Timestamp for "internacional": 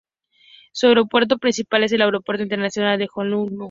2.41-2.97